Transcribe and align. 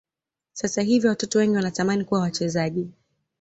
sasa 0.53 0.81
hivi 0.81 1.07
watoto 1.07 1.39
wengi 1.39 1.55
wanatamani 1.55 2.03
kuwa 2.03 2.21
wachezaji 2.21 2.89